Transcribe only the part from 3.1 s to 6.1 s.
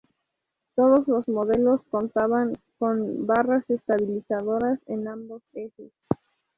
barras estabilizadoras en ambos ejes.